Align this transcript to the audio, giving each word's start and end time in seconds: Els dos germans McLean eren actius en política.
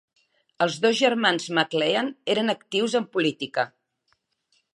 Els 0.65 0.77
dos 0.85 0.95
germans 1.01 1.45
McLean 1.57 2.09
eren 2.37 2.55
actius 2.57 2.97
en 3.03 3.07
política. 3.19 3.69